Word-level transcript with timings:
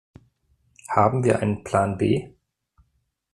Haben 0.89 1.23
wir 1.23 1.37
einen 1.41 1.63
Plan 1.63 1.95
B? 1.99 2.31